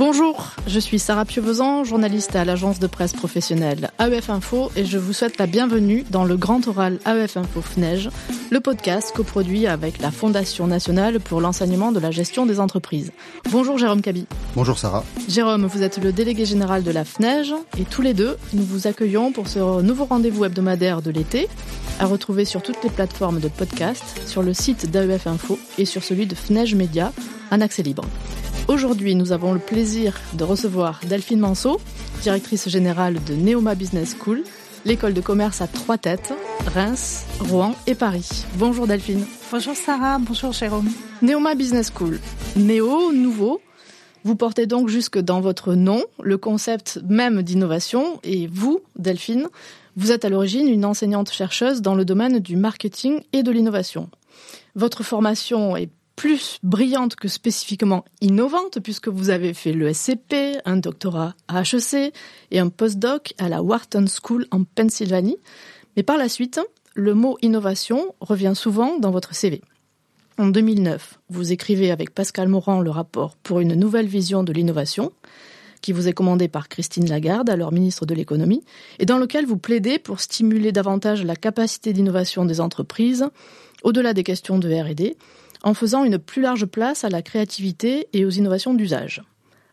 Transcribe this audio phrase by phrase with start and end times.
[0.00, 4.96] Bonjour, je suis Sarah Pieuvezan, journaliste à l'agence de presse professionnelle AEF Info et je
[4.96, 8.08] vous souhaite la bienvenue dans le grand oral AEF Info FNEJ,
[8.50, 13.12] le podcast coproduit avec la Fondation nationale pour l'enseignement de la gestion des entreprises.
[13.50, 14.24] Bonjour Jérôme Cabi.
[14.56, 15.04] Bonjour Sarah.
[15.28, 18.86] Jérôme, vous êtes le délégué général de la FNEJ et tous les deux, nous vous
[18.86, 21.46] accueillons pour ce nouveau rendez-vous hebdomadaire de l'été
[21.98, 26.02] à retrouver sur toutes les plateformes de podcast, sur le site d'AEF Info et sur
[26.02, 27.12] celui de FNEJ Média
[27.50, 28.04] en accès libre.
[28.70, 31.80] Aujourd'hui, nous avons le plaisir de recevoir Delphine Manceau,
[32.22, 34.44] directrice générale de Neoma Business School,
[34.84, 36.32] l'école de commerce à trois têtes,
[36.72, 38.44] Reims, Rouen et Paris.
[38.58, 39.26] Bonjour Delphine.
[39.50, 40.88] Bonjour Sarah, bonjour Jérôme.
[41.20, 42.20] Neoma Business School.
[42.54, 43.60] Néo, nouveau.
[44.22, 49.48] Vous portez donc jusque dans votre nom le concept même d'innovation et vous, Delphine,
[49.96, 54.08] vous êtes à l'origine une enseignante chercheuse dans le domaine du marketing et de l'innovation.
[54.76, 60.76] Votre formation est plus brillante que spécifiquement innovante, puisque vous avez fait le SCP, un
[60.76, 62.12] doctorat à HEC
[62.50, 65.38] et un postdoc à la Wharton School en Pennsylvanie.
[65.96, 66.60] Mais par la suite,
[66.92, 69.62] le mot innovation revient souvent dans votre CV.
[70.36, 75.12] En 2009, vous écrivez avec Pascal Morand le rapport pour une nouvelle vision de l'innovation,
[75.80, 78.62] qui vous est commandé par Christine Lagarde, alors ministre de l'économie,
[78.98, 83.24] et dans lequel vous plaidez pour stimuler davantage la capacité d'innovation des entreprises,
[83.84, 85.16] au-delà des questions de R&D,
[85.62, 89.22] en faisant une plus large place à la créativité et aux innovations d'usage.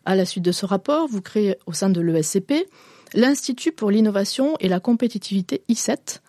[0.04, 2.66] À la suite de ce rapport, vous créez au sein de l'ESCP
[3.14, 6.20] l'Institut pour l'innovation et la compétitivité I7,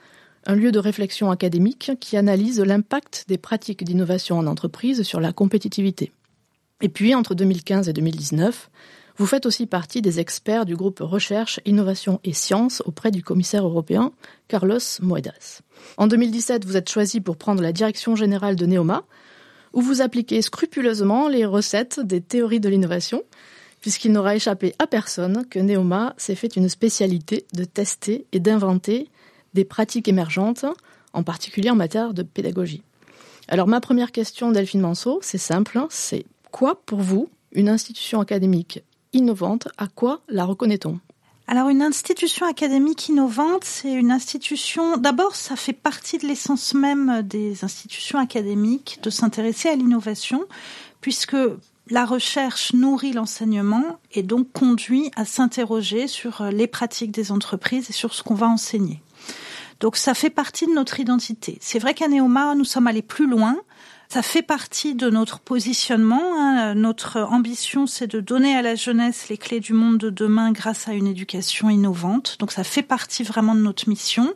[0.46, 5.34] un lieu de réflexion académique qui analyse l'impact des pratiques d'innovation en entreprise sur la
[5.34, 6.12] compétitivité.
[6.82, 8.70] Et puis, entre 2015 et 2019,
[9.18, 13.66] vous faites aussi partie des experts du groupe Recherche, Innovation et Sciences auprès du commissaire
[13.66, 14.14] européen
[14.48, 15.62] Carlos Moedas.
[15.98, 19.04] En 2017, vous êtes choisi pour prendre la direction générale de Neoma,
[19.74, 23.24] où vous appliquez scrupuleusement les recettes des théories de l'innovation,
[23.82, 29.10] puisqu'il n'aura échappé à personne que Neoma s'est fait une spécialité de tester et d'inventer
[29.54, 30.66] des pratiques émergentes,
[31.14, 32.84] en particulier en matière de pédagogie.
[33.48, 38.84] Alors ma première question, Delphine Manceau, c'est simple, c'est quoi pour vous une institution académique
[39.14, 39.68] innovante?
[39.78, 41.00] À quoi la reconnaît-on?
[41.52, 47.24] Alors une institution académique innovante, c'est une institution, d'abord ça fait partie de l'essence même
[47.24, 50.46] des institutions académiques de s'intéresser à l'innovation,
[51.02, 51.36] puisque
[51.90, 57.94] la recherche nourrit l'enseignement et donc conduit à s'interroger sur les pratiques des entreprises et
[57.94, 59.02] sur ce qu'on va enseigner.
[59.80, 61.58] Donc ça fait partie de notre identité.
[61.62, 63.58] C'est vrai qu'à Neoma, nous sommes allés plus loin
[64.12, 66.34] ça fait partie de notre positionnement.
[66.40, 66.74] Hein.
[66.74, 70.88] Notre ambition, c'est de donner à la jeunesse les clés du monde de demain grâce
[70.88, 72.38] à une éducation innovante.
[72.40, 74.34] Donc ça fait partie vraiment de notre mission.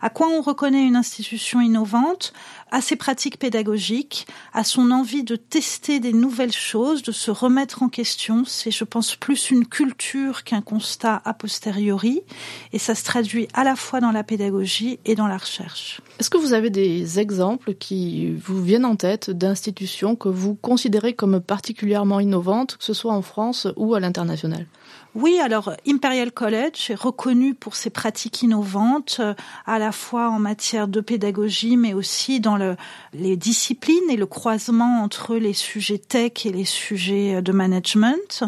[0.00, 2.34] À quoi on reconnaît une institution innovante?
[2.70, 7.82] À ses pratiques pédagogiques, à son envie de tester des nouvelles choses, de se remettre
[7.82, 8.44] en question.
[8.44, 12.22] C'est, je pense, plus une culture qu'un constat a posteriori.
[12.72, 16.00] Et ça se traduit à la fois dans la pédagogie et dans la recherche.
[16.18, 21.14] Est-ce que vous avez des exemples qui vous viennent en tête d'institutions que vous considérez
[21.14, 24.66] comme particulièrement innovantes, que ce soit en France ou à l'international?
[25.16, 29.32] Oui, alors Imperial College est reconnu pour ses pratiques innovantes, euh,
[29.64, 32.76] à la fois en matière de pédagogie, mais aussi dans le,
[33.14, 38.44] les disciplines et le croisement entre les sujets tech et les sujets de management.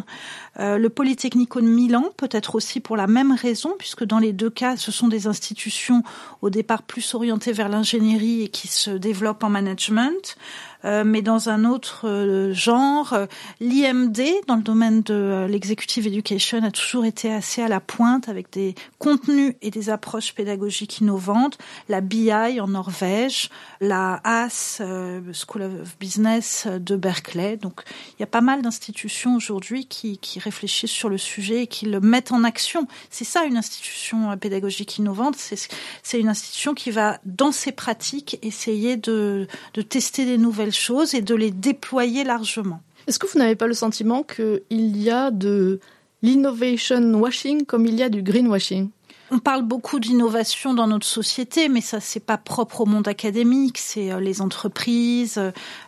[0.59, 4.50] Euh, le Polytechnico de Milan, peut-être aussi pour la même raison, puisque dans les deux
[4.50, 6.03] cas, ce sont des institutions
[6.42, 10.36] au départ plus orientées vers l'ingénierie et qui se développent en management.
[10.84, 13.16] Euh, mais dans un autre euh, genre.
[13.60, 18.53] L'IMD, dans le domaine de l'executive education, a toujours été assez à la pointe avec
[18.53, 21.59] des contenus et des approches pédagogiques innovantes.
[21.88, 24.80] La BI en Norvège, la AS,
[25.32, 27.56] School of Business de Berkeley.
[27.56, 27.82] Donc,
[28.16, 31.87] il y a pas mal d'institutions aujourd'hui qui, qui réfléchissent sur le sujet et qui
[31.87, 32.87] le mettent en action.
[33.10, 35.37] C'est ça une institution pédagogique innovante.
[35.37, 41.15] C'est une institution qui va, dans ses pratiques, essayer de, de tester des nouvelles choses
[41.15, 42.81] et de les déployer largement.
[43.06, 45.80] Est-ce que vous n'avez pas le sentiment qu'il y a de
[46.22, 48.91] l'innovation washing comme il y a du greenwashing?
[49.30, 53.78] On parle beaucoup d'innovation dans notre société, mais ça c'est pas propre au monde académique,
[53.78, 55.39] c'est euh, les entreprises,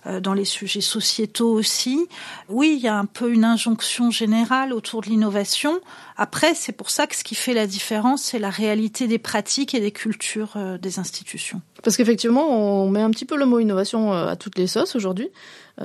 [0.06, 2.06] euh, dans les sujets sociétaux aussi.
[2.48, 5.80] Oui, il y a un peu une injonction générale autour de l'innovation.
[6.16, 9.74] Après, c'est pour ça que ce qui fait la différence, c'est la réalité des pratiques
[9.74, 11.62] et des cultures euh, des institutions.
[11.82, 15.28] Parce qu'effectivement, on met un petit peu le mot innovation à toutes les sauces aujourd'hui.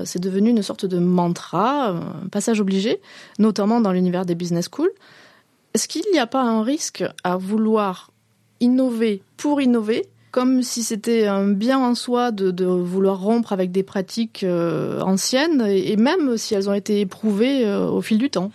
[0.03, 2.99] C'est devenu une sorte de mantra, un passage obligé,
[3.39, 4.91] notamment dans l'univers des business schools.
[5.75, 8.11] Est-ce qu'il n'y a pas un risque à vouloir
[8.61, 13.83] innover pour innover comme si c'était un bien en soi de, vouloir rompre avec des
[13.83, 18.51] pratiques euh, anciennes et même si elles ont été éprouvées euh, au fil du temps?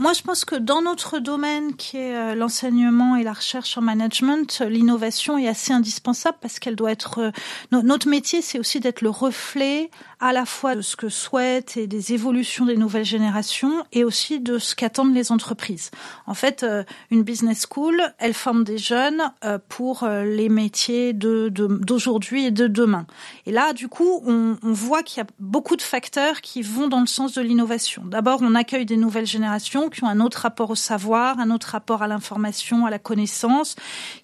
[0.00, 3.82] Moi, je pense que dans notre domaine, qui est euh, l'enseignement et la recherche en
[3.82, 7.18] management, l'innovation est assez indispensable parce qu'elle doit être.
[7.18, 7.30] Euh,
[7.70, 11.86] notre métier, c'est aussi d'être le reflet à la fois de ce que souhaitent et
[11.86, 15.90] des évolutions des nouvelles générations et aussi de ce qu'attendent les entreprises.
[16.26, 19.30] En fait, euh, une business school, elle forme des jeunes
[19.68, 23.06] pour les métiers de d'aujourd'hui et de demain.
[23.44, 27.00] Et là, du coup, on voit qu'il y a beaucoup de facteurs qui vont dans
[27.00, 28.02] le sens de l'innovation.
[28.06, 31.68] D'abord, on accueille des nouvelles générations qui ont un autre rapport au savoir, un autre
[31.68, 33.76] rapport à l'information, à la connaissance,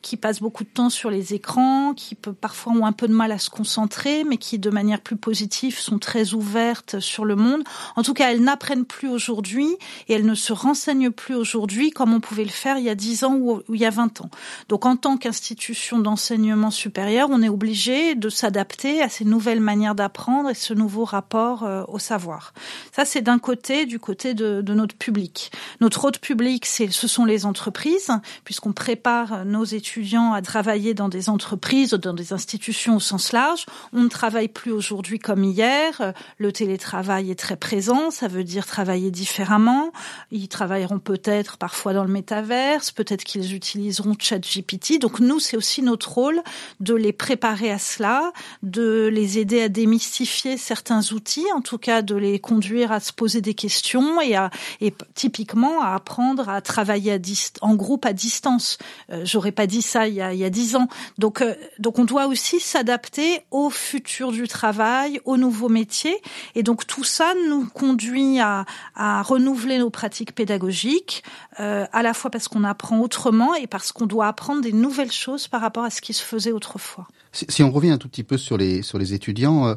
[0.02, 3.12] qui passent beaucoup de temps sur les écrans, qui peut, parfois ont un peu de
[3.12, 7.36] mal à se concentrer, mais qui de manière plus positive sont très ouvertes sur le
[7.36, 7.62] monde.
[7.96, 9.68] En tout cas, elles n'apprennent plus aujourd'hui
[10.08, 12.94] et elles ne se renseignent plus aujourd'hui comme on pouvait le faire il y a
[12.94, 14.30] 10 ans ou, il y a 20 ans.
[14.68, 19.94] Donc en tant qu'institution d'enseignement supérieur, on est obligé de s'adapter à ces nouvelles manières
[19.94, 22.52] d'apprendre et ce nouveau rapport euh, au savoir.
[22.92, 25.50] Ça, c'est d'un côté, du côté de, de notre public.
[25.80, 28.10] Notre autre public, c'est, ce sont les entreprises,
[28.44, 33.66] puisqu'on prépare nos étudiants à travailler dans des entreprises, dans des institutions au sens large.
[33.92, 36.12] On ne travaille plus aujourd'hui comme hier.
[36.38, 39.92] Le télétravail est très présent, ça veut dire travailler différemment.
[40.30, 44.98] Ils travailleront peut-être parfois dans le métaverse, peut-être qu'ils utiliseront ChatGPT.
[45.00, 46.42] Donc nous, c'est aussi notre rôle
[46.80, 48.32] de les préparer à cela,
[48.62, 53.12] de les aider à démystifier certains outils, en tout cas de les conduire à se
[53.12, 54.50] poser des questions et à
[54.80, 57.20] et typiquement à apprendre à travailler
[57.60, 58.78] en groupe à distance.
[59.10, 60.88] Euh, J'aurais pas dit ça il y a, dix ans.
[61.18, 66.16] Donc, euh, donc on doit aussi s'adapter au futur du travail, aux nouveaux métiers.
[66.54, 68.64] Et donc tout ça nous conduit à,
[68.94, 71.22] à renouveler nos pratiques pédagogiques,
[71.60, 75.12] euh, à la fois parce qu'on apprend autrement et parce qu'on doit apprendre des nouvelles
[75.12, 77.06] choses par rapport à ce qui se faisait autrefois.
[77.32, 79.74] Si, si on revient un tout petit peu sur les, sur les étudiants, euh,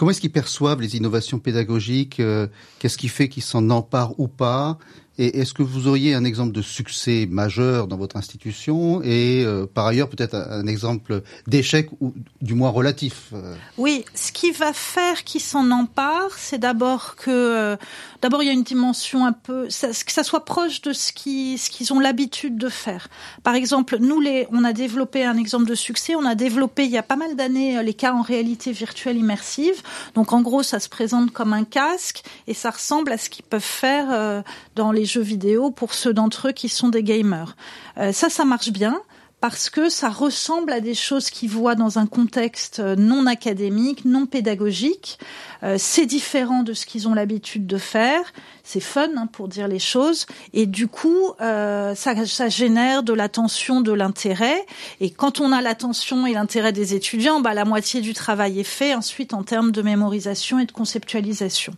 [0.00, 2.46] Comment est-ce qu'ils perçoivent les innovations pédagogiques euh,
[2.78, 4.78] Qu'est-ce qui fait qu'ils s'en emparent ou pas?
[5.20, 9.66] Et est-ce que vous auriez un exemple de succès majeur dans votre institution et euh,
[9.66, 13.54] par ailleurs peut-être un, exemple d'échec ou du moins relatif euh?
[13.76, 17.76] Oui, ce qui va faire qu'ils s'en emparent, c'est d'abord que euh,
[18.22, 21.92] d'abord il y a une dimension un peu que ça soit proche de ce qu'ils
[21.92, 23.08] ont l'habitude de faire.
[23.42, 26.92] Par exemple, nous les on a développé un exemple de succès, on a développé il
[26.92, 29.82] y a pas mal d'années les cas en réalité virtuelle immersive.
[30.14, 33.44] Donc en gros, ça se présente comme un casque et ça ressemble à ce qu'ils
[33.44, 34.42] peuvent faire
[34.76, 37.56] dans les jeux vidéo pour ceux d'entre eux qui sont des gamers.
[37.98, 39.00] Euh, ça, ça marche bien
[39.40, 44.26] parce que ça ressemble à des choses qu'ils voient dans un contexte non académique, non
[44.26, 45.18] pédagogique.
[45.62, 48.32] Euh, c'est différent de ce qu'ils ont l'habitude de faire.
[48.64, 50.26] C'est fun hein, pour dire les choses.
[50.52, 54.64] Et du coup, euh, ça, ça, génère de l'attention, de l'intérêt.
[55.00, 58.64] Et quand on a l'attention et l'intérêt des étudiants, bah, la moitié du travail est
[58.64, 61.72] fait ensuite en termes de mémorisation et de conceptualisation.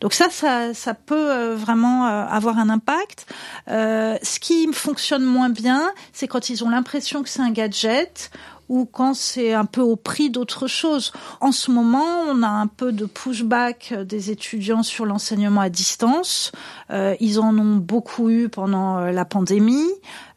[0.00, 3.26] Donc ça, ça, ça peut euh, vraiment euh, avoir un impact.
[3.68, 8.30] Euh, ce qui fonctionne moins bien, c'est quand ils ont l'impression que c'est un gadget
[8.68, 11.12] ou quand c'est un peu au prix d'autre chose.
[11.40, 16.52] En ce moment, on a un peu de pushback des étudiants sur l'enseignement à distance.
[16.90, 19.88] Euh, ils en ont beaucoup eu pendant euh, la pandémie.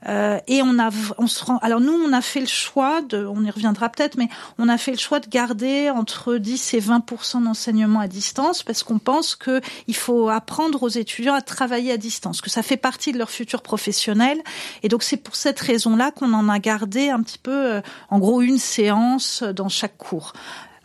[0.08, 1.58] Euh, et on a, on se rend.
[1.58, 4.78] Alors nous, on a fait le choix de, on y reviendra peut-être, mais on a
[4.78, 9.36] fait le choix de garder entre 10 et 20% d'enseignement à distance parce qu'on pense
[9.36, 13.18] que il faut apprendre aux étudiants à travailler à distance, que ça fait partie de
[13.18, 14.42] leur futur professionnel.
[14.84, 18.20] Et donc c'est pour cette raison-là qu'on en a gardé un petit peu, euh, en
[18.20, 20.34] gros, une séance dans chaque cours.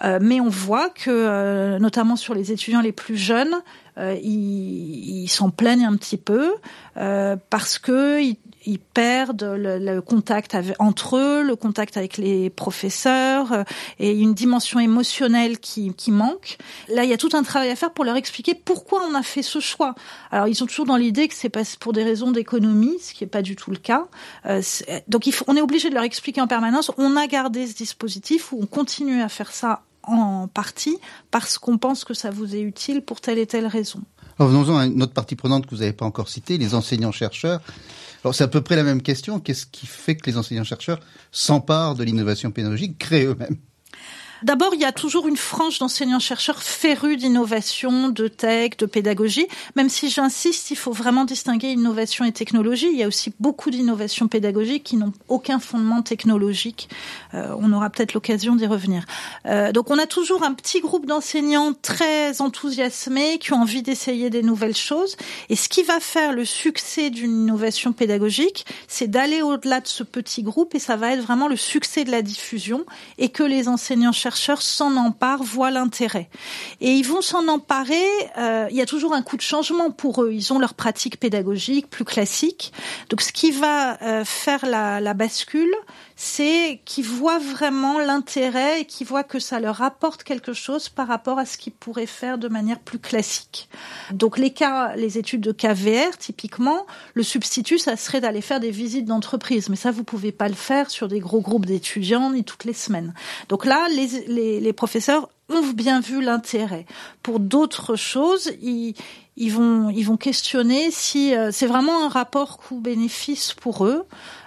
[0.04, 3.54] Euh, mais on voit que, euh, notamment sur les étudiants les plus jeunes,
[3.98, 6.54] euh, ils, ils s'en plaignent un petit peu
[7.50, 8.36] parce que ils,
[8.66, 13.64] ils perdent le, contact entre eux, le contact avec les professeurs euh,
[13.98, 16.58] et une dimension émotionnelle qui, qui manque.
[16.88, 19.22] Là, il y a tout un travail à faire pour leur expliquer pourquoi on a
[19.22, 19.94] fait ce choix.
[20.30, 23.30] Alors, ils sont toujours dans l'idée que c'est pour des raisons d'économie, ce qui n'est
[23.30, 24.06] pas du tout le cas.
[24.46, 24.60] Euh,
[25.08, 26.90] donc, on est obligé de leur expliquer en permanence.
[26.98, 30.98] On a gardé ce dispositif ou on continue à faire ça en partie
[31.30, 34.00] parce qu'on pense que ça vous est utile pour telle et telle raison.
[34.38, 37.60] Alors venons-en à une autre partie prenante que vous n'avez pas encore citée, les enseignants-chercheurs.
[38.26, 39.38] Alors c'est à peu près la même question.
[39.38, 40.98] Qu'est-ce qui fait que les enseignants-chercheurs
[41.30, 43.56] s'emparent de l'innovation pédagogique, créent eux-mêmes?
[44.42, 49.46] D'abord, il y a toujours une frange d'enseignants-chercheurs férus d'innovation, de tech, de pédagogie.
[49.76, 52.88] Même si j'insiste, il faut vraiment distinguer innovation et technologie.
[52.92, 56.88] Il y a aussi beaucoup d'innovations pédagogiques qui n'ont aucun fondement technologique.
[57.34, 59.04] Euh, on aura peut-être l'occasion d'y revenir.
[59.46, 64.30] Euh, donc, on a toujours un petit groupe d'enseignants très enthousiasmés qui ont envie d'essayer
[64.30, 65.16] des nouvelles choses.
[65.48, 70.02] Et ce qui va faire le succès d'une innovation pédagogique, c'est d'aller au-delà de ce
[70.02, 72.84] petit groupe et ça va être vraiment le succès de la diffusion
[73.18, 76.28] et que les enseignants enseignants-chercheurs s'en emparent, voient l'intérêt.
[76.80, 78.04] Et ils vont s'en emparer,
[78.38, 80.32] euh, il y a toujours un coup de changement pour eux.
[80.32, 82.72] Ils ont leur pratique pédagogique plus classique.
[83.10, 85.74] Donc ce qui va euh, faire la, la bascule,
[86.16, 91.08] c'est qu'ils voient vraiment l'intérêt et qu'ils voient que ça leur apporte quelque chose par
[91.08, 93.68] rapport à ce qu'ils pourraient faire de manière plus classique.
[94.12, 98.70] Donc les cas, les études de KVR, typiquement, le substitut, ça serait d'aller faire des
[98.70, 99.68] visites d'entreprise.
[99.68, 102.72] Mais ça, vous pouvez pas le faire sur des gros groupes d'étudiants ni toutes les
[102.72, 103.12] semaines.
[103.50, 106.86] Donc là, les, les, professeurs ont bien vu l'intérêt.
[107.22, 108.94] Pour d'autres choses, ils,
[109.36, 114.04] ils vont ils vont questionner si euh, c'est vraiment un rapport coût-bénéfice pour eux.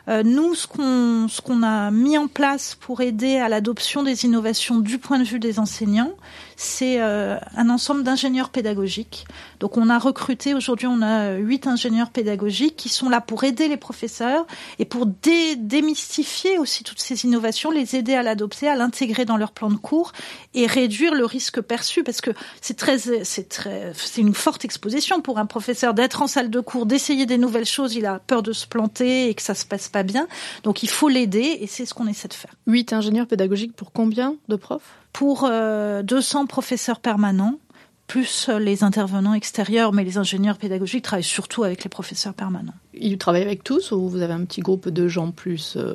[0.10, 4.26] Euh, nous, ce qu'on ce qu'on a mis en place pour aider à l'adoption des
[4.26, 6.14] innovations du point de vue des enseignants,
[6.56, 9.26] c'est euh, un ensemble d'ingénieurs pédagogiques.
[9.60, 13.68] Donc, on a recruté aujourd'hui, on a huit ingénieurs pédagogiques qui sont là pour aider
[13.68, 14.48] les professeurs
[14.80, 19.38] et pour dé démystifier aussi toutes ces innovations, les aider à l'adopter, à l'intégrer dans
[19.38, 20.14] leur plan de cours
[20.56, 25.22] et réduire le risque perçu parce que c'est très c'est très c'est une forte exposition
[25.22, 28.42] pour un professeur d'être en salle de cours, d'essayer des nouvelles choses, il a peur
[28.42, 30.28] de se planter et que ça se passe pas bien.
[30.64, 32.54] Donc il faut l'aider et c'est ce qu'on essaie de faire.
[32.68, 34.96] Huit ingénieurs pédagogiques pour combien de profs?
[35.14, 37.56] Pour euh, 200 professeurs permanents
[38.08, 42.74] plus les intervenants extérieurs, mais les ingénieurs pédagogiques travaillent surtout avec les professeurs permanents.
[43.00, 45.94] Ils travaillent avec tous ou vous avez un petit groupe de gens plus euh...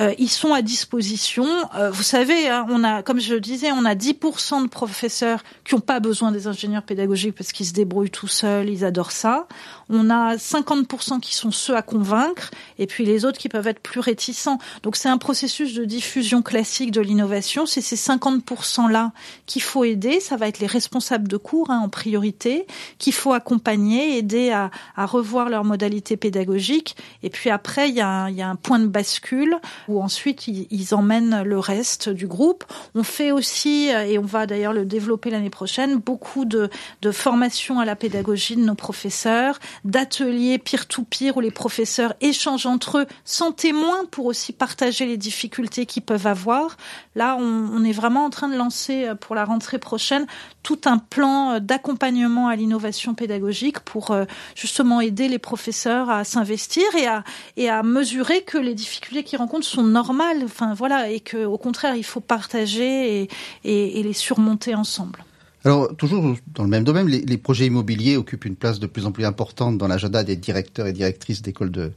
[0.00, 1.46] Euh, ils sont à disposition.
[1.74, 5.42] Euh, vous savez, hein, on a, comme je le disais, on a 10% de professeurs
[5.64, 9.12] qui n'ont pas besoin des ingénieurs pédagogiques parce qu'ils se débrouillent tout seuls, ils adorent
[9.12, 9.46] ça.
[9.90, 13.80] On a 50% qui sont ceux à convaincre, et puis les autres qui peuvent être
[13.80, 14.58] plus réticents.
[14.82, 17.66] Donc c'est un processus de diffusion classique de l'innovation.
[17.66, 19.12] C'est ces 50%-là
[19.44, 20.20] qu'il faut aider.
[20.20, 24.70] Ça va être les responsables de cours hein, en priorité, qu'il faut accompagner, aider à,
[24.96, 26.96] à, revoir leurs modalités pédagogiques.
[27.24, 29.56] Et puis après, il y a, un point de bascule
[29.88, 32.64] où ensuite ils, emmènent le reste du groupe.
[32.94, 36.70] On fait aussi, et on va d'ailleurs le développer l'année prochaine, beaucoup de,
[37.02, 42.98] de formation à la pédagogie de nos professeurs, d'ateliers peer-to-peer où les professeurs échangent entre
[42.98, 46.76] eux sans témoins pour aussi partager les difficultés qu'ils peuvent avoir.
[47.16, 50.26] Là, on, on est vraiment en train de lancer pour la rentrée prochaine
[50.62, 54.16] tout un plan d'accompagnement à l'innovation pédagogique pour
[54.54, 57.24] justement aider les professeurs à s'investir et à,
[57.56, 61.58] et à mesurer que les difficultés qu'ils rencontrent sont normales, enfin voilà, et que au
[61.58, 63.28] contraire il faut partager et,
[63.64, 65.24] et, les surmonter ensemble.
[65.64, 69.06] Alors, toujours dans le même domaine, les, les, projets immobiliers occupent une place de plus
[69.06, 71.92] en plus importante dans l'agenda des directeurs et directrices d'écoles de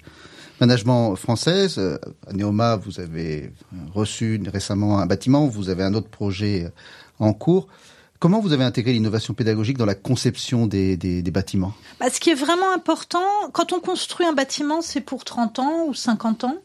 [0.62, 1.79] management françaises.
[2.27, 3.51] À Neoma, vous avez
[3.93, 6.67] reçu récemment un bâtiment, vous avez un autre projet
[7.19, 7.67] en cours.
[8.19, 11.74] Comment vous avez intégré l'innovation pédagogique dans la conception des, des, bâtiments?
[12.00, 15.86] Bah, Ce qui est vraiment important, quand on construit un bâtiment, c'est pour 30 ans
[15.88, 16.55] ou 50 ans.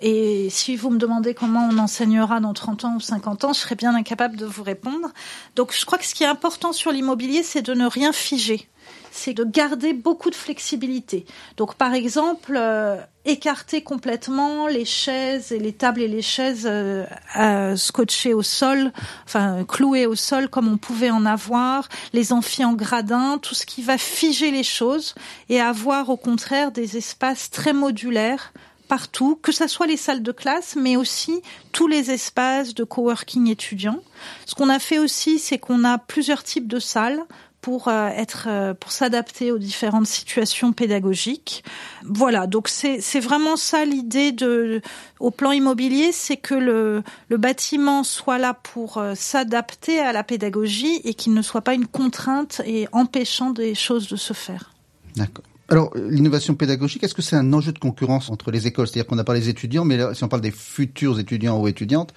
[0.00, 3.60] Et si vous me demandez comment on enseignera dans 30 ans ou 50 ans, je
[3.60, 5.08] serais bien incapable de vous répondre.
[5.54, 8.68] Donc je crois que ce qui est important sur l'immobilier, c'est de ne rien figer
[9.10, 11.26] c'est de garder beaucoup de flexibilité.
[11.56, 17.76] Donc par exemple, euh, écarter complètement les chaises et les tables et les chaises euh,
[17.76, 18.92] scotchées au sol,
[19.24, 23.66] enfin clouées au sol comme on pouvait en avoir, les amphis en gradin, tout ce
[23.66, 25.14] qui va figer les choses
[25.48, 28.52] et avoir au contraire des espaces très modulaires
[28.86, 33.48] partout, que ce soit les salles de classe, mais aussi tous les espaces de coworking
[33.48, 34.00] étudiants.
[34.46, 37.22] Ce qu'on a fait aussi, c'est qu'on a plusieurs types de salles
[37.66, 41.64] pour euh, être euh, pour s'adapter aux différentes situations pédagogiques.
[42.04, 44.80] Voilà, donc c'est c'est vraiment ça l'idée de
[45.18, 50.22] au plan immobilier, c'est que le le bâtiment soit là pour euh, s'adapter à la
[50.22, 54.72] pédagogie et qu'il ne soit pas une contrainte et empêchant des choses de se faire.
[55.16, 55.44] D'accord.
[55.68, 58.86] Alors, l'innovation pédagogique, est-ce que c'est un enjeu de concurrence entre les écoles?
[58.86, 61.66] C'est-à-dire qu'on a parlé des étudiants, mais là, si on parle des futurs étudiants ou
[61.66, 62.14] étudiantes,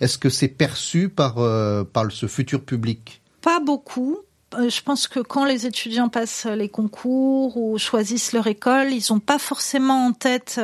[0.00, 3.22] est-ce que c'est perçu par, euh, par ce futur public?
[3.40, 4.18] Pas beaucoup
[4.58, 9.20] je pense que quand les étudiants passent les concours ou choisissent leur école, ils n'ont
[9.20, 10.60] pas forcément en tête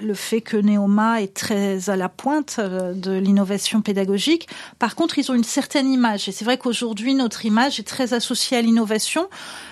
[0.00, 4.48] le fait que Neoma est très à la pointe de l'innovation pédagogique.
[4.78, 6.28] Par contre, ils ont une certaine image.
[6.28, 9.28] Et c'est vrai qu'aujourd'hui, notre image est très associée à l'innovation.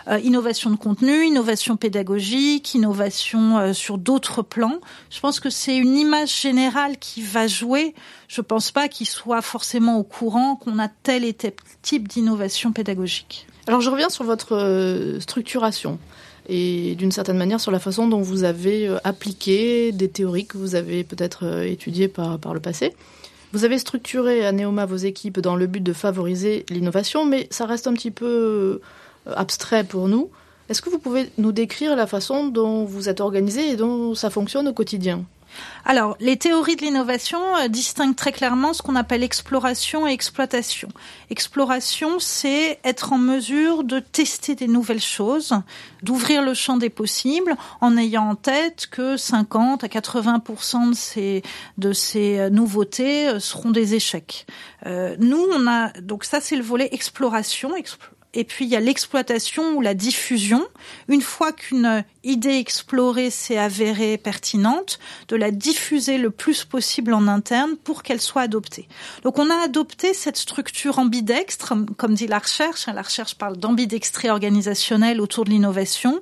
[0.09, 4.81] Euh, innovation de contenu, innovation pédagogique, innovation euh, sur d'autres plans.
[5.11, 7.95] Je pense que c'est une image générale qui va jouer.
[8.29, 12.07] Je ne pense pas qu'ils soient forcément au courant qu'on a tel et tel type
[12.07, 13.47] d'innovation pédagogique.
[13.67, 15.99] Alors je reviens sur votre structuration
[16.49, 20.77] et d'une certaine manière sur la façon dont vous avez appliqué des théories que vous
[20.77, 22.95] avez peut-être étudiées par, par le passé.
[23.53, 27.67] Vous avez structuré à Neoma vos équipes dans le but de favoriser l'innovation, mais ça
[27.67, 28.81] reste un petit peu
[29.35, 30.31] abstrait pour nous.
[30.69, 34.31] Est-ce que vous pouvez nous décrire la façon dont vous êtes organisé et dont ça
[34.31, 35.25] fonctionne au quotidien?
[35.85, 40.89] Alors, les théories de l'innovation euh, distinguent très clairement ce qu'on appelle exploration et exploitation.
[41.31, 45.55] Exploration, c'est être en mesure de tester des nouvelles choses,
[46.03, 51.43] d'ouvrir le champ des possibles en ayant en tête que 50 à 80% de ces,
[51.79, 54.47] de ces euh, nouveautés euh, seront des échecs.
[54.85, 57.75] nous, on a, donc ça c'est le volet exploration,
[58.37, 60.67] et puis il y a l'exploitation ou la diffusion.
[61.09, 67.29] Une fois qu'une idée explorée s'est avérée pertinente, de la diffuser le plus possible en
[67.29, 68.89] interne pour qu'elle soit adoptée.
[69.23, 72.87] Donc on a adopté cette structure ambidextre, comme dit la recherche.
[72.87, 76.21] La recherche parle d'ambidextrie organisationnelle autour de l'innovation,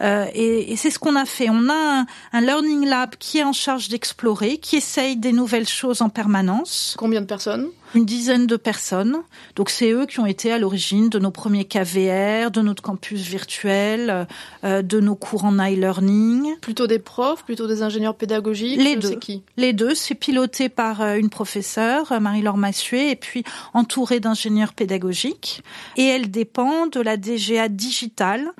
[0.00, 1.48] euh, et, et c'est ce qu'on a fait.
[1.48, 5.68] On a un, un, learning lab qui est en charge d'explorer, qui essaye des nouvelles
[5.68, 6.94] choses en permanence.
[6.98, 7.70] Combien de personnes?
[7.94, 9.22] Une dizaine de personnes.
[9.54, 13.20] Donc c'est eux qui ont été à l'origine de nos premiers KVR, de notre campus
[13.22, 14.26] virtuel,
[14.64, 16.56] euh, de nos cours en e-learning.
[16.60, 19.14] Plutôt des profs, plutôt des ingénieurs pédagogiques Les deux.
[19.16, 19.94] qui Les deux.
[19.94, 25.62] C'est piloté par euh, une professeure, euh, Marie-Laure Massuet, et puis entouré d'ingénieurs pédagogiques.
[25.96, 28.50] Et elle dépend de la DGA digitale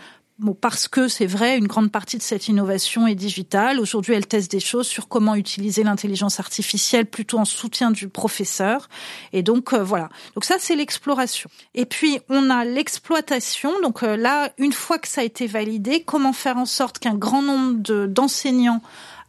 [0.44, 3.80] Bon, parce que c'est vrai, une grande partie de cette innovation est digitale.
[3.80, 8.90] Aujourd'hui, elle teste des choses sur comment utiliser l'intelligence artificielle plutôt en soutien du professeur.
[9.32, 10.10] Et donc euh, voilà.
[10.34, 11.48] Donc ça, c'est l'exploration.
[11.74, 13.72] Et puis on a l'exploitation.
[13.80, 17.14] Donc euh, là, une fois que ça a été validé, comment faire en sorte qu'un
[17.14, 18.82] grand nombre d'enseignants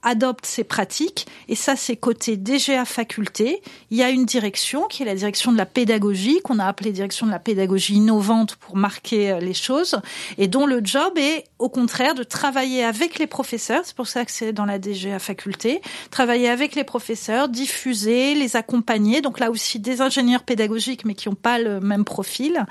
[0.06, 1.28] adopte ces pratiques.
[1.50, 3.62] Et ça, c'est côté DGA faculté.
[3.90, 6.92] Il y a une direction qui est la direction de la pédagogie, qu'on a appelée
[6.92, 10.00] direction de la pédagogie innovante pour marquer euh, les choses,
[10.38, 13.82] et dont le job est, au contraire, de travailler avec les professeurs.
[13.84, 15.82] C'est pour ça que c'est dans la DGA faculté.
[16.12, 19.22] Travailler avec les professeurs, diffuser, les accompagner.
[19.22, 22.66] Donc là aussi, des ingénieurs pédagogiques, mais qui n'ont pas le même profil,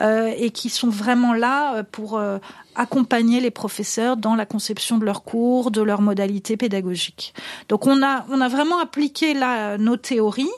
[0.00, 2.20] euh, et qui sont vraiment là euh, pour
[2.74, 7.34] accompagner les professeurs dans la conception de leurs cours, de leurs modalités pédagogiques.
[7.68, 10.48] Donc on a on a vraiment appliqué là nos théories,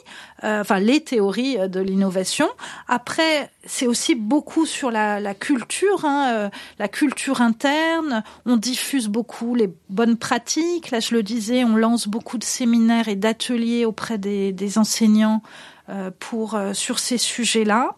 [0.43, 2.47] euh, enfin les théories de l'innovation.
[2.87, 8.23] Après c'est aussi beaucoup sur la, la culture, hein, euh, la culture interne.
[8.45, 10.91] On diffuse beaucoup les bonnes pratiques.
[10.91, 15.41] Là je le disais, on lance beaucoup de séminaires et d'ateliers auprès des, des enseignants
[15.89, 17.95] euh, pour euh, sur ces sujets-là.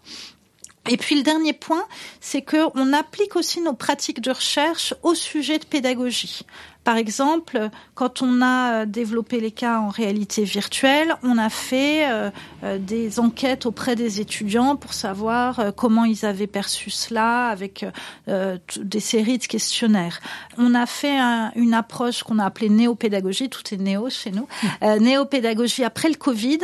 [0.89, 1.85] Et puis le dernier point,
[2.21, 6.41] c'est que on applique aussi nos pratiques de recherche au sujet de pédagogie.
[6.85, 12.29] Par exemple, quand on a développé les cas en réalité virtuelle, on a fait euh,
[12.63, 17.85] euh, des enquêtes auprès des étudiants pour savoir euh, comment ils avaient perçu cela avec
[18.27, 20.19] des séries de questionnaires.
[20.59, 21.17] On a fait
[21.55, 24.47] une approche qu'on a appelée néopédagogie, tout est néo chez nous,
[24.81, 26.59] néopédagogie après le Covid,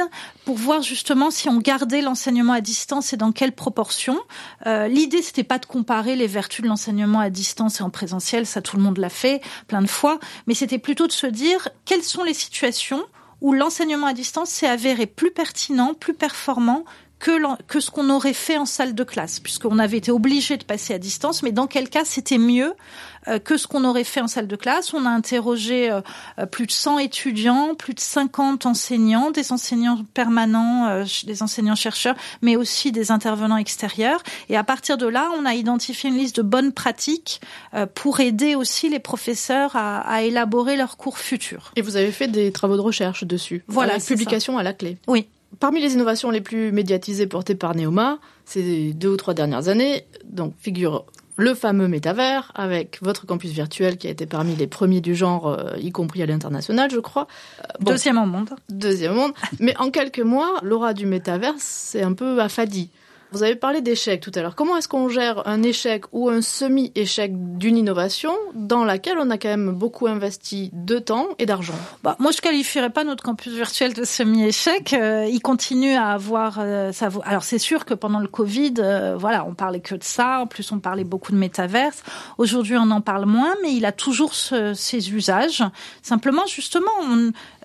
[0.45, 4.19] pour voir justement si on gardait l'enseignement à distance et dans quelle proportion.
[4.65, 8.61] L'idée, c'était pas de comparer les vertus de l'enseignement à distance et en présentiel, ça
[8.61, 10.10] tout le monde l'a fait plein de fois
[10.47, 13.03] mais c'était plutôt de se dire quelles sont les situations
[13.41, 16.85] où l'enseignement à distance s'est avéré plus pertinent, plus performant
[17.21, 20.63] que, que ce qu'on aurait fait en salle de classe, puisqu'on avait été obligé de
[20.63, 22.73] passer à distance, mais dans quel cas c'était mieux
[23.27, 24.91] euh, que ce qu'on aurait fait en salle de classe?
[24.93, 26.01] On a interrogé euh,
[26.39, 32.55] euh, plus de 100 étudiants, plus de 50 enseignants, des enseignants permanents, des enseignants-chercheurs, mais
[32.55, 34.23] aussi des intervenants extérieurs.
[34.49, 37.39] Et à partir de là, on a identifié une liste de bonnes pratiques
[37.93, 41.71] pour aider aussi les professeurs à, à élaborer leurs cours futurs.
[41.75, 43.63] Et vous avez fait des travaux de recherche dessus.
[43.67, 44.97] Voilà, publication à la clé.
[45.07, 45.27] Oui.
[45.59, 50.05] Parmi les innovations les plus médiatisées portées par Neoma, ces deux ou trois dernières années,
[50.23, 51.05] donc figure
[51.37, 55.47] le fameux métavers avec votre campus virtuel qui a été parmi les premiers du genre,
[55.47, 57.27] euh, y compris à l'international, je crois.
[57.59, 58.51] Euh, bon, deuxième au monde.
[58.69, 59.33] Deuxième au monde.
[59.59, 62.89] Mais en quelques mois, l'aura du métavers c'est un peu affadi.
[63.33, 64.55] Vous avez parlé d'échec tout à l'heure.
[64.55, 69.37] Comment est-ce qu'on gère un échec ou un semi-échec d'une innovation dans laquelle on a
[69.37, 71.75] quand même beaucoup investi de temps et d'argent?
[72.03, 74.91] Bah, Moi, je qualifierais pas notre campus virtuel de semi-échec.
[74.91, 77.07] Euh, il continue à avoir euh, ça.
[77.23, 80.41] Alors, c'est sûr que pendant le Covid, euh, voilà, on parlait que de ça.
[80.41, 82.03] En plus, on parlait beaucoup de métaverse.
[82.37, 85.63] Aujourd'hui, on en parle moins, mais il a toujours ses usages.
[86.01, 86.91] Simplement, justement,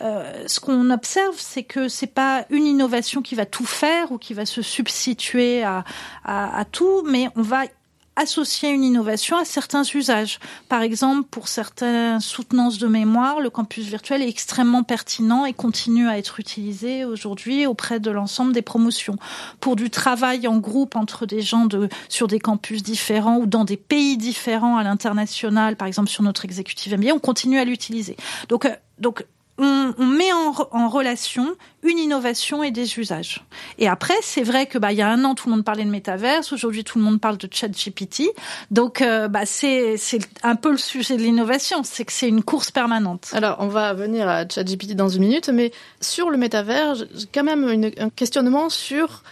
[0.02, 4.18] euh, ce qu'on observe, c'est que c'est pas une innovation qui va tout faire ou
[4.18, 7.64] qui va se substituer à, tout, mais on va
[8.16, 10.38] associer une innovation à certains usages.
[10.70, 16.08] Par exemple, pour certaines soutenances de mémoire, le campus virtuel est extrêmement pertinent et continue
[16.08, 19.16] à être utilisé aujourd'hui auprès de l'ensemble des promotions.
[19.60, 23.64] Pour du travail en groupe entre des gens de, sur des campus différents ou dans
[23.64, 28.16] des pays différents à l'international, par exemple sur notre exécutif MBA, on continue à l'utiliser.
[28.48, 29.26] Donc, euh, donc
[29.58, 33.44] on, met en, relation une innovation et des usages.
[33.78, 35.84] Et après, c'est vrai que bah il y a un an tout le monde parlait
[35.84, 38.24] de métaverse, aujourd'hui tout le monde parle de ChatGPT.
[38.70, 42.42] Donc euh, bah c'est c'est un peu le sujet de l'innovation, c'est que c'est une
[42.42, 43.28] course permanente.
[43.32, 46.96] Alors on va venir à ChatGPT dans une minute, mais sur le métavers,
[47.32, 49.22] quand même un questionnement sur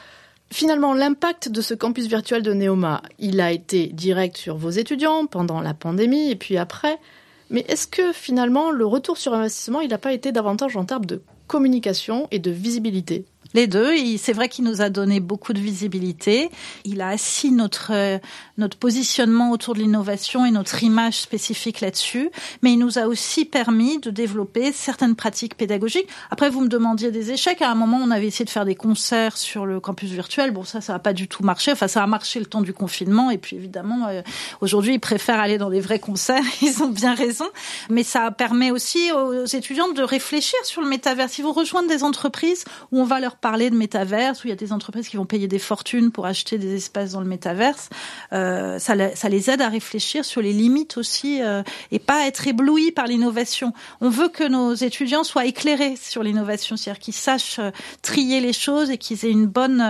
[0.54, 5.26] Finalement, l'impact de ce campus virtuel de Neoma, il a été direct sur vos étudiants
[5.26, 7.00] pendant la pandémie et puis après.
[7.50, 11.06] Mais est-ce que finalement, le retour sur investissement, il n'a pas été davantage en termes
[11.06, 13.26] de communication et de visibilité?
[13.54, 13.92] Les deux.
[14.18, 16.50] C'est vrai qu'il nous a donné beaucoup de visibilité.
[16.84, 18.20] Il a assis notre
[18.56, 22.30] notre positionnement autour de l'innovation et notre image spécifique là-dessus.
[22.62, 26.08] Mais il nous a aussi permis de développer certaines pratiques pédagogiques.
[26.30, 27.62] Après, vous me demandiez des échecs.
[27.62, 30.50] À un moment, on avait essayé de faire des concerts sur le campus virtuel.
[30.52, 31.72] Bon, ça, ça n'a pas du tout marché.
[31.72, 33.30] Enfin, ça a marché le temps du confinement.
[33.30, 34.22] Et puis, évidemment, euh,
[34.60, 36.42] aujourd'hui, ils préfèrent aller dans des vrais concerts.
[36.62, 37.46] Ils ont bien raison.
[37.90, 41.28] Mais ça permet aussi aux étudiants de réfléchir sur le métavers.
[41.28, 44.54] Si vous rejoignent des entreprises où on va leur parler de métaverse, où il y
[44.54, 47.90] a des entreprises qui vont payer des fortunes pour acheter des espaces dans le métaverse,
[48.32, 52.90] euh, ça, les aide à réfléchir sur les limites aussi euh, et pas être éblouis
[52.90, 53.74] par l'innovation.
[54.00, 58.54] On veut que nos étudiants soient éclairés sur l'innovation, c'est-à-dire qu'ils sachent euh, trier les
[58.54, 59.82] choses et qu'ils aient une bonne,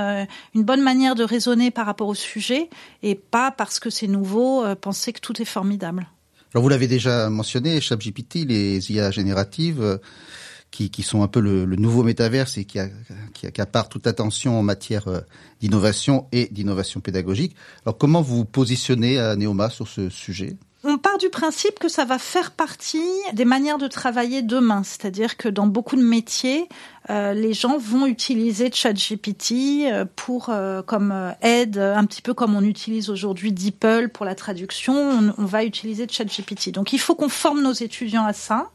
[0.56, 2.68] une bonne manière de raisonner par rapport au sujet
[3.04, 6.08] et pas parce que c'est nouveau penser que tout est formidable.
[6.52, 10.00] Alors vous l'avez déjà mentionné, ChatGPT, les IA génératives
[10.74, 12.88] qui, sont un peu le, nouveau métaverse et qui, a,
[13.84, 15.20] toute attention en matière euh,
[15.60, 17.54] d'innovation et d'innovation pédagogique.
[17.84, 20.56] Alors comment vous positionnez à Neoma sur ce sujet?
[20.87, 25.38] On part du principe que ça va faire partie des manières de travailler demain, c'est-à-dire
[25.38, 26.68] que dans beaucoup de métiers,
[27.08, 30.52] euh, les gens vont utiliser ChatGPT euh, pour
[30.87, 35.46] comme aide, un petit peu comme on utilise aujourd'hui DeepL pour la traduction, on, on
[35.46, 36.72] va utiliser ChatGPT.
[36.72, 38.70] Donc il faut qu'on forme nos étudiants à ça.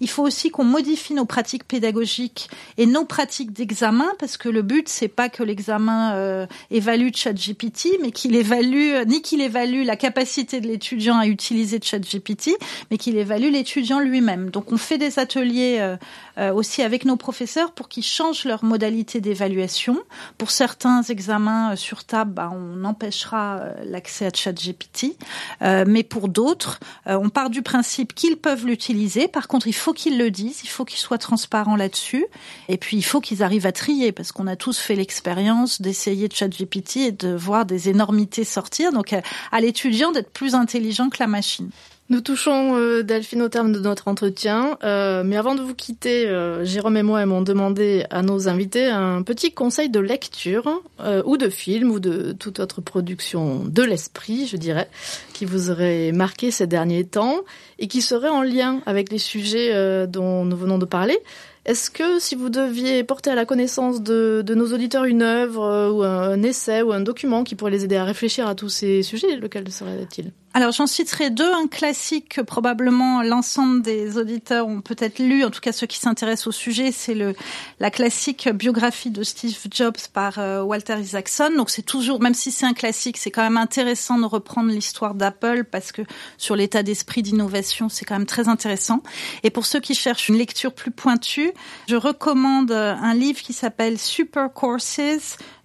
[0.00, 4.62] Il faut aussi qu'on modifie nos pratiques pédagogiques et nos pratiques d'examen parce que le
[4.62, 9.84] but c'est pas que l'examen euh, évalue ChatGPT, mais qu'il évalue euh, ni qu'il évalue
[9.84, 12.50] la capacité de l'étudiant à utiliser ChatGPT,
[12.90, 14.50] mais qu'il évalue l'étudiant lui-même.
[14.50, 15.96] Donc on fait des ateliers euh,
[16.38, 19.98] euh, aussi avec nos professeurs pour qu'ils changent leur modalité d'évaluation.
[20.38, 25.16] Pour certains examens sur table, bah, on empêchera l'accès à ChatGPT,
[25.60, 29.28] mais pour d'autres, on part du principe qu'ils peuvent l'utiliser.
[29.28, 32.26] Par contre, il faut qu'ils le disent, il faut qu'ils soient transparents là-dessus,
[32.68, 36.28] et puis il faut qu'ils arrivent à trier, parce qu'on a tous fait l'expérience d'essayer
[36.28, 38.92] de ChatGPT et de voir des énormités sortir.
[38.92, 39.14] Donc
[39.52, 41.70] à l'étudiant d'être plus intelligent que la machine.
[42.10, 44.76] Nous touchons, euh, Delphine, au terme de notre entretien.
[44.84, 48.84] Euh, mais avant de vous quitter, euh, Jérôme et moi m'ont demandé à nos invités
[48.84, 50.82] un petit conseil de lecture,
[51.24, 54.88] ou de film, ou de toute autre production de l'esprit, je dirais,
[55.32, 57.40] qui vous aurait marqué ces derniers temps
[57.78, 61.18] et qui serait en lien avec les sujets dont nous venons de parler.
[61.64, 65.90] Est-ce que si vous deviez porter à la connaissance de, de nos auditeurs une œuvre
[65.90, 69.02] ou un, essai ou un document qui pourrait les aider à réfléchir à tous ces
[69.02, 70.32] sujets, lequel serait-il?
[70.56, 75.50] Alors j'en citerai deux, un classique que probablement l'ensemble des auditeurs ont peut-être lu, en
[75.50, 77.34] tout cas ceux qui s'intéressent au sujet, c'est le
[77.80, 81.50] la classique biographie de Steve Jobs par euh, Walter Isaacson.
[81.56, 85.16] Donc c'est toujours, même si c'est un classique, c'est quand même intéressant de reprendre l'histoire
[85.16, 86.02] d'Apple parce que
[86.38, 89.02] sur l'état d'esprit d'innovation, c'est quand même très intéressant.
[89.42, 91.50] Et pour ceux qui cherchent une lecture plus pointue,
[91.88, 95.00] je recommande un livre qui s'appelle Super Courses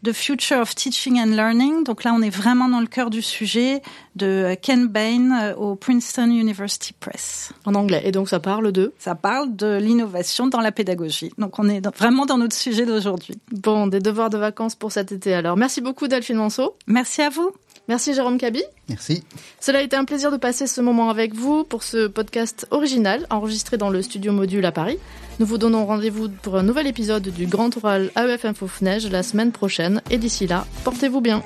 [0.04, 1.84] The Future of Teaching and Learning.
[1.84, 3.82] Donc là, on est vraiment dans le cœur du sujet
[4.15, 7.51] de Ken Bain euh, au Princeton University Press.
[7.65, 8.01] En anglais.
[8.05, 8.93] Et donc ça parle de?
[8.97, 11.31] Ça parle de l'innovation dans la pédagogie.
[11.37, 13.39] Donc on est vraiment dans notre sujet d'aujourd'hui.
[13.51, 15.57] Bon, des devoirs de vacances pour cet été alors.
[15.57, 16.75] Merci beaucoup Delphine Manceau.
[16.87, 17.51] Merci à vous.
[17.87, 18.61] Merci Jérôme Cabi.
[18.87, 19.23] Merci.
[19.59, 23.25] Cela a été un plaisir de passer ce moment avec vous pour ce podcast original
[23.31, 24.99] enregistré dans le studio Module à Paris.
[25.39, 29.23] Nous vous donnons rendez-vous pour un nouvel épisode du Grand Oral AEF Info FNEJ la
[29.23, 31.41] semaine prochaine et d'ici là, portez-vous bien.